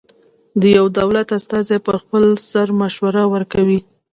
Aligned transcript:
د 0.61 0.63
یوه 0.75 0.89
دولت 0.99 1.27
استازی 1.37 1.77
پر 1.85 1.95
خپل 2.01 2.23
سر 2.51 2.67
مشوره 2.81 3.23
ورکوي. 3.33 3.79